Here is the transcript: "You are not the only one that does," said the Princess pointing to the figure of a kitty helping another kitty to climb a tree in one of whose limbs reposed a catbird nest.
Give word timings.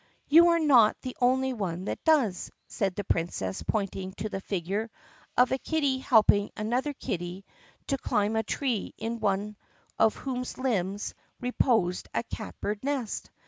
"You 0.27 0.47
are 0.47 0.59
not 0.59 0.97
the 1.03 1.15
only 1.21 1.53
one 1.53 1.85
that 1.85 2.03
does," 2.03 2.49
said 2.67 2.95
the 2.95 3.03
Princess 3.03 3.61
pointing 3.61 4.13
to 4.13 4.29
the 4.29 4.41
figure 4.41 4.89
of 5.37 5.51
a 5.51 5.59
kitty 5.59 5.99
helping 5.99 6.49
another 6.57 6.93
kitty 6.95 7.45
to 7.85 7.99
climb 7.99 8.35
a 8.35 8.41
tree 8.41 8.95
in 8.97 9.19
one 9.19 9.57
of 9.99 10.15
whose 10.15 10.57
limbs 10.57 11.13
reposed 11.39 12.09
a 12.15 12.23
catbird 12.23 12.83
nest. 12.83 13.29